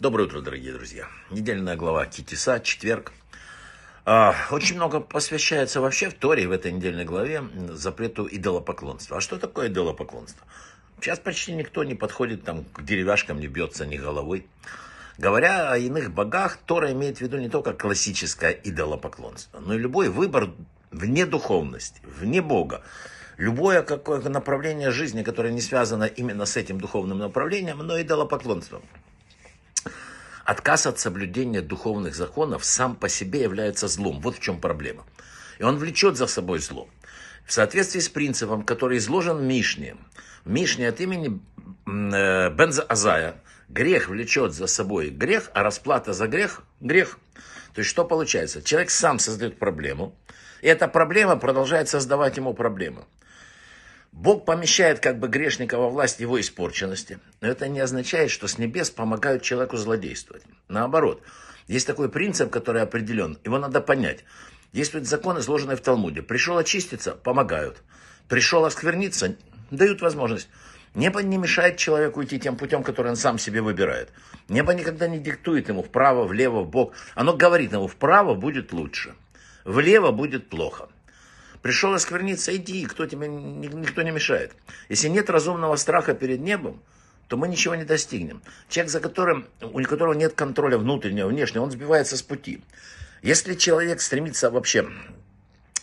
Доброе 0.00 0.22
утро, 0.24 0.40
дорогие 0.40 0.72
друзья. 0.72 1.08
Недельная 1.28 1.76
глава 1.76 2.06
Китиса, 2.06 2.58
четверг. 2.58 3.12
А, 4.06 4.34
очень 4.50 4.76
много 4.76 4.98
посвящается 5.00 5.82
вообще 5.82 6.08
в 6.08 6.14
Торе, 6.14 6.48
в 6.48 6.52
этой 6.52 6.72
недельной 6.72 7.04
главе, 7.04 7.42
запрету 7.68 8.26
идолопоклонства. 8.26 9.18
А 9.18 9.20
что 9.20 9.36
такое 9.36 9.68
идолопоклонство? 9.68 10.46
Сейчас 10.98 11.18
почти 11.18 11.52
никто 11.52 11.84
не 11.84 11.94
подходит 11.94 12.44
там, 12.44 12.64
к 12.64 12.82
деревяшкам, 12.82 13.40
не 13.40 13.46
бьется 13.46 13.84
ни 13.84 13.98
головой. 13.98 14.46
Говоря 15.18 15.70
о 15.70 15.76
иных 15.76 16.10
богах, 16.10 16.56
Тора 16.64 16.92
имеет 16.92 17.18
в 17.18 17.20
виду 17.20 17.36
не 17.36 17.50
только 17.50 17.74
классическое 17.74 18.52
идолопоклонство, 18.52 19.60
но 19.60 19.74
и 19.74 19.78
любой 19.78 20.08
выбор 20.08 20.48
вне 20.90 21.26
духовности, 21.26 22.00
вне 22.04 22.40
Бога. 22.40 22.80
Любое 23.36 23.82
какое 23.82 24.26
направление 24.30 24.92
жизни, 24.92 25.22
которое 25.22 25.52
не 25.52 25.60
связано 25.60 26.04
именно 26.04 26.46
с 26.46 26.56
этим 26.56 26.80
духовным 26.80 27.18
направлением, 27.18 27.80
но 27.80 28.00
идолопоклонством. 28.00 28.80
Отказ 30.50 30.84
от 30.86 30.98
соблюдения 30.98 31.60
духовных 31.60 32.16
законов 32.16 32.64
сам 32.64 32.96
по 32.96 33.08
себе 33.08 33.42
является 33.42 33.86
злом. 33.86 34.20
Вот 34.20 34.34
в 34.34 34.40
чем 34.40 34.60
проблема. 34.60 35.06
И 35.60 35.62
он 35.62 35.76
влечет 35.76 36.16
за 36.16 36.26
собой 36.26 36.58
зло. 36.58 36.88
В 37.46 37.52
соответствии 37.52 38.00
с 38.00 38.08
принципом, 38.08 38.64
который 38.64 38.98
изложен 38.98 39.46
Мишне. 39.46 39.96
Мишне 40.44 40.88
от 40.88 41.00
имени 41.00 41.40
э, 41.86 42.50
Бенза 42.50 42.82
Азая 42.82 43.36
грех 43.68 44.08
влечет 44.08 44.52
за 44.52 44.66
собой 44.66 45.10
грех, 45.10 45.52
а 45.54 45.62
расплата 45.62 46.12
за 46.12 46.26
грех– 46.26 46.62
грех. 46.80 47.20
То 47.72 47.82
есть 47.82 47.88
что 47.88 48.04
получается? 48.04 48.60
Человек 48.60 48.90
сам 48.90 49.20
создает 49.20 49.56
проблему, 49.56 50.16
и 50.62 50.66
эта 50.66 50.88
проблема 50.88 51.36
продолжает 51.36 51.88
создавать 51.88 52.38
ему 52.38 52.54
проблемы. 52.54 53.04
Бог 54.12 54.44
помещает 54.44 55.00
как 55.00 55.18
бы 55.18 55.28
грешника 55.28 55.78
во 55.78 55.88
власть 55.88 56.20
его 56.20 56.40
испорченности, 56.40 57.18
но 57.40 57.48
это 57.48 57.68
не 57.68 57.80
означает, 57.80 58.30
что 58.30 58.48
с 58.48 58.58
небес 58.58 58.90
помогают 58.90 59.42
человеку 59.42 59.76
злодействовать. 59.76 60.42
Наоборот, 60.68 61.22
есть 61.68 61.86
такой 61.86 62.08
принцип, 62.08 62.50
который 62.50 62.82
определен, 62.82 63.38
его 63.44 63.58
надо 63.58 63.80
понять. 63.80 64.24
Действуют 64.72 65.06
законы, 65.06 65.42
сложенные 65.42 65.76
в 65.76 65.80
Талмуде. 65.80 66.22
Пришел 66.22 66.58
очиститься– 66.58 67.12
помогают. 67.24 67.82
Пришел 68.28 68.64
оскверниться– 68.64 69.36
дают 69.70 70.00
возможность. 70.00 70.48
Небо 70.94 71.22
не 71.22 71.38
мешает 71.38 71.76
человеку 71.76 72.22
идти 72.22 72.38
тем 72.40 72.56
путем, 72.56 72.82
который 72.82 73.08
он 73.08 73.16
сам 73.16 73.38
себе 73.38 73.62
выбирает. 73.62 74.10
Небо 74.48 74.74
никогда 74.74 75.06
не 75.06 75.18
диктует 75.20 75.68
ему 75.68 75.82
вправо, 75.82 76.24
влево, 76.24 76.62
в 76.62 76.68
бок. 76.68 76.94
Оно 77.14 77.36
говорит 77.36 77.72
ему, 77.72 77.86
вправо 77.86 78.34
будет 78.34 78.72
лучше, 78.72 79.14
влево 79.64 80.10
будет 80.10 80.48
плохо. 80.48 80.88
Пришел 81.62 81.92
оскверниться, 81.92 82.56
иди, 82.56 82.86
кто 82.86 83.06
тебе, 83.06 83.28
никто 83.28 84.02
не 84.02 84.10
мешает. 84.10 84.52
Если 84.88 85.08
нет 85.08 85.28
разумного 85.28 85.76
страха 85.76 86.14
перед 86.14 86.40
небом, 86.40 86.82
то 87.28 87.36
мы 87.36 87.48
ничего 87.48 87.74
не 87.74 87.84
достигнем. 87.84 88.42
Человек, 88.68 88.90
за 88.90 89.00
которым, 89.00 89.46
у 89.60 89.82
которого 89.82 90.14
нет 90.14 90.32
контроля 90.34 90.78
внутреннего, 90.78 91.28
внешнего, 91.28 91.64
он 91.64 91.70
сбивается 91.70 92.16
с 92.16 92.22
пути. 92.22 92.62
Если 93.22 93.54
человек 93.54 94.00
стремится 94.00 94.50
вообще, 94.50 94.88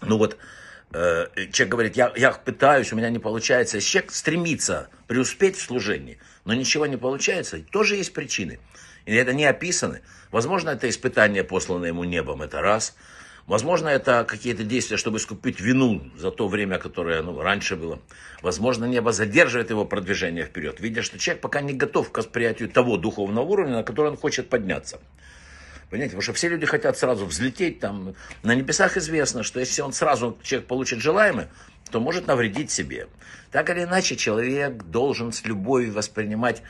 ну 0.00 0.16
вот, 0.16 0.36
э, 0.92 1.26
человек 1.50 1.72
говорит, 1.72 1.96
я, 1.96 2.12
я 2.16 2.30
пытаюсь, 2.30 2.92
у 2.92 2.96
меня 2.96 3.10
не 3.10 3.18
получается. 3.18 3.78
Если 3.78 3.90
человек 3.90 4.12
стремится 4.12 4.88
преуспеть 5.08 5.56
в 5.56 5.62
служении, 5.62 6.18
но 6.44 6.54
ничего 6.54 6.86
не 6.86 6.96
получается, 6.96 7.58
тоже 7.72 7.96
есть 7.96 8.12
причины. 8.12 8.60
И 9.06 9.14
это 9.14 9.32
не 9.32 9.44
описаны. 9.44 10.02
Возможно, 10.30 10.70
это 10.70 10.88
испытание, 10.88 11.42
посланное 11.42 11.88
ему 11.88 12.04
небом, 12.04 12.42
это 12.42 12.60
раз– 12.60 12.94
Возможно, 13.46 13.88
это 13.88 14.24
какие-то 14.24 14.64
действия, 14.64 14.96
чтобы 14.96 15.18
искупить 15.18 15.60
вину 15.60 16.02
за 16.16 16.30
то 16.30 16.48
время, 16.48 16.78
которое 16.78 17.20
ну, 17.22 17.38
раньше 17.42 17.76
было. 17.76 18.00
Возможно, 18.40 18.86
небо 18.86 19.12
задерживает 19.12 19.68
его 19.68 19.84
продвижение 19.84 20.46
вперед, 20.46 20.80
видя, 20.80 21.02
что 21.02 21.18
человек 21.18 21.42
пока 21.42 21.60
не 21.60 21.74
готов 21.74 22.10
к 22.10 22.16
восприятию 22.16 22.70
того 22.70 22.96
духовного 22.96 23.44
уровня, 23.44 23.74
на 23.74 23.82
который 23.82 24.12
он 24.12 24.16
хочет 24.16 24.48
подняться. 24.48 24.98
Понимаете, 25.90 26.12
потому 26.12 26.22
что 26.22 26.32
все 26.32 26.48
люди 26.48 26.64
хотят 26.64 26.96
сразу 26.96 27.26
взлететь. 27.26 27.80
Там. 27.80 28.14
На 28.42 28.54
небесах 28.54 28.96
известно, 28.96 29.42
что 29.42 29.60
если 29.60 29.82
он 29.82 29.92
сразу, 29.92 30.38
человек 30.42 30.66
получит 30.66 31.00
желаемое, 31.00 31.50
то 31.90 32.00
может 32.00 32.26
навредить 32.26 32.70
себе. 32.70 33.08
Так 33.50 33.68
или 33.68 33.84
иначе, 33.84 34.16
человек 34.16 34.84
должен 34.84 35.32
с 35.32 35.44
любовью 35.44 35.92
воспринимать 35.92 36.62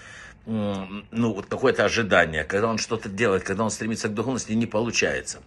ну, 0.47 1.33
вот 1.33 1.47
какое-то 1.47 1.85
ожидание, 1.85 2.45
когда 2.45 2.69
он 2.69 2.79
что-то 2.79 3.09
делает, 3.09 3.45
когда 3.45 3.65
он 3.65 3.71
стремится 3.71 4.09
к 4.09 4.15
духовности, 4.15 4.53
не 4.53 4.67
получается. 4.67 5.41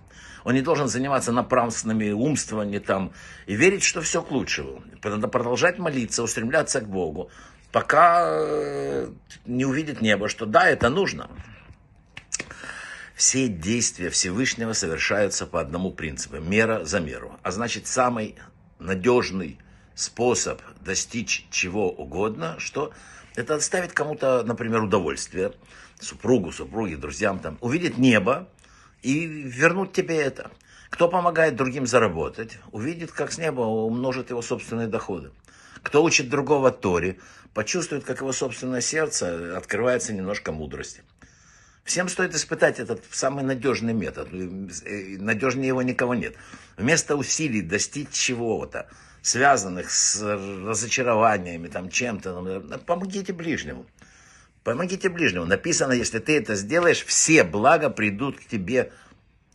Он 0.43 0.53
не 0.53 0.61
должен 0.61 0.87
заниматься 0.87 1.31
напрасланными 1.31 2.11
умствованиями 2.11 2.79
там 2.79 3.11
и 3.45 3.55
верить, 3.55 3.83
что 3.83 4.01
все 4.01 4.21
к 4.21 4.31
лучшему. 4.31 4.81
Надо 5.03 5.27
продолжать 5.27 5.77
молиться, 5.77 6.23
устремляться 6.23 6.81
к 6.81 6.87
Богу, 6.87 7.29
пока 7.71 8.23
э, 8.25 9.09
не 9.45 9.65
увидит 9.65 10.01
небо, 10.01 10.29
что 10.29 10.45
да, 10.45 10.67
это 10.67 10.89
нужно. 10.89 11.29
Все 13.13 13.47
действия 13.47 14.09
Всевышнего 14.09 14.73
совершаются 14.73 15.45
по 15.47 15.59
одному 15.59 15.91
принципу– 15.91 16.37
мера 16.39 16.85
за 16.85 16.99
меру. 16.99 17.37
А 17.43 17.51
значит, 17.51 17.87
самый 17.87 18.35
надежный 18.79 19.59
способ 19.97 20.61
достичь 20.79 21.47
чего 21.49 21.91
угодно, 21.91 22.55
что 22.59 22.93
это 23.35 23.55
доставит 23.55 23.91
кому-то, 23.91 24.43
например, 24.43 24.83
удовольствие, 24.83 25.53
супругу, 25.99 26.51
супруге, 26.51 26.95
друзьям, 26.95 27.39
там, 27.39 27.57
увидеть 27.61 27.97
небо, 27.97 28.47
и 29.01 29.25
вернуть 29.25 29.91
тебе 29.91 30.17
это. 30.17 30.51
Кто 30.89 31.09
помогает 31.09 31.55
другим 31.55 31.85
заработать, 31.85 32.57
увидит, 32.71 33.11
как 33.11 33.31
с 33.31 33.37
неба 33.37 33.61
умножит 33.61 34.29
его 34.29 34.41
собственные 34.41 34.87
доходы. 34.87 35.31
Кто 35.83 36.03
учит 36.03 36.29
другого 36.29 36.71
Торе, 36.71 37.17
почувствует, 37.53 38.03
как 38.03 38.21
его 38.21 38.31
собственное 38.31 38.81
сердце 38.81 39.57
открывается 39.57 40.13
немножко 40.13 40.51
мудрости. 40.51 41.03
Всем 41.87 42.09
стоит 42.09 42.35
испытать 42.35 42.79
этот 42.79 43.01
самый 43.11 43.45
надежный 43.45 43.93
метод. 43.93 44.27
Надежнее 44.31 45.69
его 45.69 45.81
никого 45.81 46.15
нет. 46.15 46.35
Вместо 46.75 47.15
усилий 47.15 47.61
достичь 47.61 48.09
чего-то, 48.11 48.89
связанных 49.21 49.89
с 49.89 50.21
разочарованиями, 50.21 51.69
там, 51.69 51.89
чем-то, 51.89 52.81
помогите 52.85 53.31
ближнему. 53.31 53.85
Помогите 54.65 55.07
ближнему. 55.07 55.45
Написано, 55.45 55.93
если 55.93 56.19
ты 56.19 56.37
это 56.37 56.55
сделаешь, 56.55 57.05
все 57.05 57.45
блага 57.45 57.89
придут 57.89 58.37
к 58.37 58.45
тебе, 58.45 58.91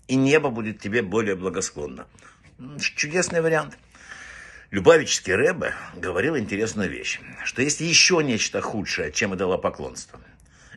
и 0.09 0.17
небо 0.17 0.49
будет 0.49 0.81
тебе 0.81 1.03
более 1.03 1.37
благосклонно. 1.37 2.07
Чудесный 2.81 3.43
вариант. 3.43 3.77
Любавический 4.71 5.35
Рэбе 5.35 5.75
говорил 5.97 6.39
интересную 6.39 6.89
вещь, 6.89 7.21
что 7.45 7.61
есть 7.61 7.83
еще 7.83 8.23
нечто 8.25 8.63
худшее, 8.63 9.13
чем 9.13 9.35
идолопоклонство. 9.35 10.19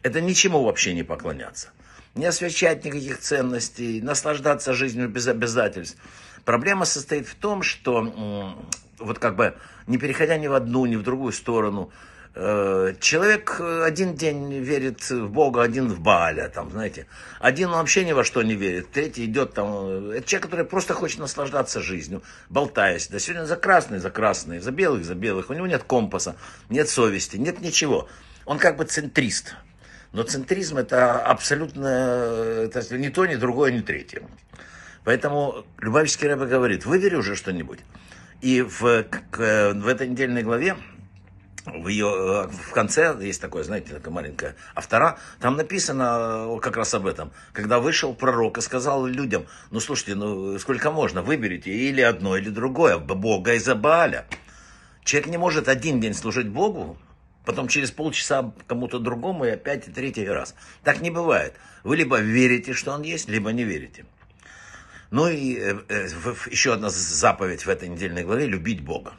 Это 0.06 0.22
ничему 0.22 0.64
вообще 0.64 0.94
не 0.94 1.02
поклоняться. 1.02 1.70
Не 2.14 2.28
освещать 2.28 2.86
никаких 2.86 3.18
ценностей, 3.18 4.04
наслаждаться 4.04 4.76
жизнью 4.76 5.10
без 5.10 5.28
обязательств. 5.28 5.98
Проблема 6.44 6.86
состоит 6.86 7.28
в 7.28 7.34
том, 7.34 7.64
что 7.64 8.56
вот 9.00 9.18
как 9.18 9.36
бы 9.36 9.56
не 9.88 9.98
переходя 9.98 10.38
ни 10.38 10.46
в 10.46 10.54
одну, 10.54 10.86
ни 10.86 10.96
в 10.96 11.02
другую 11.02 11.34
сторону, 11.34 11.92
Э, 12.38 12.94
человек 13.00 13.62
один 13.62 14.16
день 14.16 14.54
верит 14.60 15.10
в 15.10 15.30
Бога, 15.30 15.62
один 15.62 15.88
в 15.88 16.02
Бааля, 16.02 16.50
там, 16.50 16.70
знаете. 16.70 17.08
Один 17.40 17.70
вообще 17.70 18.04
ни 18.04 18.12
во 18.12 18.26
что 18.26 18.44
не 18.44 18.56
верит, 18.56 18.92
третий 18.92 19.24
идет 19.24 19.54
там. 19.54 20.10
Это 20.12 20.28
человек, 20.28 20.44
который 20.44 20.66
просто 20.66 20.94
хочет 20.94 21.20
наслаждаться 21.20 21.80
жизнью, 21.80 22.24
болтаясь. 22.50 23.08
Да 23.08 23.20
сегодня 23.20 23.46
за 23.46 23.56
красный, 23.56 24.00
за 24.00 24.10
красный, 24.10 24.60
за 24.60 24.72
белых, 24.72 25.06
за 25.06 25.16
белых. 25.16 25.50
У 25.50 25.54
него 25.54 25.66
нет 25.66 25.84
компаса, 25.84 26.36
нет 26.70 26.90
совести, 26.90 27.38
нет 27.38 27.62
ничего. 27.62 28.10
Он 28.46 28.60
как 28.60 28.76
бы 28.76 28.84
центрист. 28.84 29.56
Но 30.16 30.24
центризм 30.24 30.78
это 30.78 31.20
абсолютно 31.20 31.88
это 31.88 32.98
не 32.98 33.10
то, 33.10 33.26
ни 33.26 33.36
другое, 33.36 33.74
ни 33.74 33.82
третье. 33.82 34.24
Поэтому 35.04 35.66
Любавический 35.80 36.30
Рэбе 36.30 36.46
говорит, 36.46 36.86
выбери 36.86 37.16
уже 37.16 37.36
что-нибудь. 37.36 37.80
И 38.40 38.62
в, 38.62 39.04
к, 39.04 39.74
в 39.76 39.88
этой 39.88 40.08
недельной 40.08 40.42
главе 40.42 40.78
в 41.66 41.90
ее 41.90 42.48
в 42.50 42.72
конце 42.72 43.14
есть 43.20 43.42
такое, 43.42 43.64
знаете, 43.64 43.94
такая 43.94 44.14
маленькая 44.14 44.56
автора, 44.74 45.20
там 45.42 45.58
написано 45.58 46.60
как 46.62 46.78
раз 46.78 46.94
об 46.94 47.08
этом. 47.08 47.34
Когда 47.52 47.82
вышел 47.82 48.14
пророк 48.14 48.58
и 48.58 48.62
сказал 48.62 49.06
людям, 49.06 49.46
ну 49.70 49.82
слушайте, 49.82 50.16
ну 50.16 50.58
сколько 50.60 50.92
можно, 50.92 51.24
выберите 51.24 51.72
или 51.72 52.00
одно, 52.00 52.38
или 52.38 52.48
другое, 52.48 53.00
Бога 53.00 53.54
из 53.54 53.68
Абааля. 53.68 54.28
Человек 55.04 55.30
не 55.30 55.38
может 55.38 55.68
один 55.68 56.00
день 56.00 56.14
служить 56.14 56.48
Богу, 56.48 56.98
потом 57.46 57.68
через 57.68 57.92
полчаса 57.92 58.54
кому-то 58.68 59.00
другому 59.00 59.46
и 59.46 59.50
опять 59.50 59.88
и 59.88 59.92
третий 59.92 60.28
раз. 60.28 60.56
Так 60.84 61.02
не 61.02 61.12
бывает. 61.12 61.54
Вы 61.84 61.98
либо 61.98 62.20
верите, 62.20 62.74
что 62.74 62.92
он 62.92 63.04
есть, 63.04 63.30
либо 63.30 63.52
не 63.52 63.64
верите. 63.64 64.06
Ну 65.12 65.28
и 65.28 65.56
э, 65.58 65.80
э, 65.88 66.08
еще 66.50 66.74
одна 66.74 66.90
заповедь 66.90 67.66
в 67.66 67.70
этой 67.70 67.88
недельной 67.88 68.24
главе– 68.24 68.46
любить 68.48 68.82
Бога. 68.82 69.14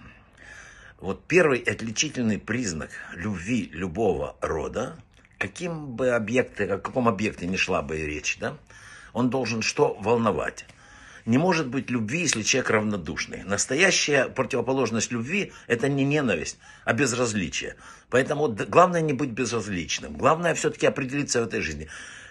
Вот 0.98 1.26
первый 1.26 1.60
отличительный 1.60 2.38
признак 2.38 2.90
любви 3.14 3.70
любого 3.72 4.36
рода, 4.40 4.96
каким 5.38 5.94
бы 5.94 6.10
объекте, 6.10 6.64
о 6.64 6.78
каком 6.78 7.06
объекте 7.08 7.46
не 7.46 7.56
шла 7.56 7.82
бы 7.82 7.98
речь, 7.98 8.38
да, 8.40 8.56
он 9.12 9.30
должен 9.30 9.62
что 9.62 9.94
волновать. 10.00 10.66
Не 11.26 11.38
может 11.38 11.66
быть 11.66 11.90
любви, 11.90 12.20
если 12.20 12.42
человек 12.42 12.70
равнодушный. 12.70 13.42
Настоящая 13.42 14.28
противоположность 14.28 15.10
любви– 15.10 15.52
это 15.66 15.88
не 15.88 16.04
ненависть, 16.04 16.56
а 16.84 16.92
безразличие. 16.92 17.74
Поэтому 18.10 18.48
главное 18.48 19.00
не 19.00 19.12
быть 19.12 19.30
безразличным. 19.30 20.16
Главное 20.16 20.54
все-таки 20.54 20.86
определиться 20.86 21.42
в 21.42 21.46
этой 21.46 21.62
жизни. 21.62 21.88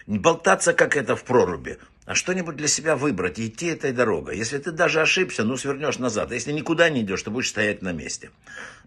Не 0.07 0.17
болтаться, 0.17 0.71
как 0.73 0.95
это 0.95 1.17
в 1.17 1.25
проруби, 1.25 1.77
а 2.05 2.15
что-нибудь 2.15 2.55
для 2.55 2.69
себя 2.69 2.95
выбрать 2.95 3.37
и 3.37 3.47
идти 3.47 3.65
этой 3.65 3.91
дорогой. 3.91 4.37
Если 4.37 4.59
ты 4.59 4.71
даже 4.71 5.01
ошибся, 5.01 5.43
ну 5.43 5.57
свернешь 5.57 5.99
назад. 5.99 6.31
Если 6.31 6.53
никуда 6.53 6.89
не 6.89 7.01
идешь, 7.01 7.23
то 7.23 7.31
будешь 7.31 7.49
стоять 7.49 7.81
на 7.81 7.91
месте. 7.91 8.31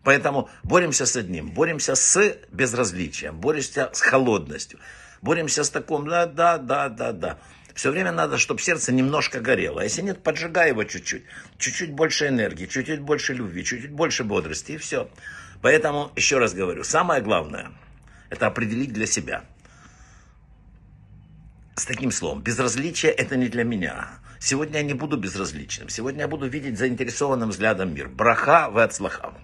Поэтому 0.04 0.48
боремся 0.62 1.04
с 1.04 1.16
одним, 1.16 1.50
боремся 1.50 1.94
с 1.94 2.36
безразличием, 2.50 3.36
боремся 3.36 3.90
с 3.92 4.00
холодностью, 4.00 4.78
боремся 5.20 5.64
с 5.64 5.70
таким, 5.70 6.08
да, 6.08 6.24
да, 6.24 6.56
да, 6.56 6.88
да, 6.88 7.12
да. 7.12 7.38
Все 7.78 7.92
время 7.92 8.10
надо, 8.10 8.38
чтобы 8.38 8.60
сердце 8.60 8.90
немножко 8.90 9.38
горело. 9.38 9.80
А 9.80 9.84
если 9.84 10.02
нет, 10.02 10.20
поджигай 10.24 10.70
его 10.70 10.82
чуть-чуть. 10.82 11.22
Чуть-чуть 11.58 11.92
больше 11.92 12.26
энергии, 12.26 12.66
чуть-чуть 12.66 12.98
больше 12.98 13.34
любви, 13.34 13.64
чуть-чуть 13.64 13.92
больше 13.92 14.24
бодрости, 14.24 14.72
и 14.72 14.78
все. 14.78 15.08
Поэтому, 15.62 16.10
еще 16.16 16.38
раз 16.38 16.54
говорю, 16.54 16.82
самое 16.82 17.22
главное, 17.22 17.70
это 18.30 18.48
определить 18.48 18.92
для 18.92 19.06
себя. 19.06 19.44
С 21.76 21.84
таким 21.84 22.10
словом, 22.10 22.42
безразличие 22.42 23.12
это 23.12 23.36
не 23.36 23.46
для 23.46 23.62
меня. 23.62 24.08
Сегодня 24.40 24.78
я 24.78 24.82
не 24.82 24.94
буду 24.94 25.16
безразличным. 25.16 25.88
Сегодня 25.88 26.22
я 26.22 26.28
буду 26.28 26.48
видеть 26.48 26.78
заинтересованным 26.78 27.50
взглядом 27.50 27.94
мир. 27.94 28.08
Браха 28.08 28.70
в 28.70 28.78
отслахав. 28.78 29.34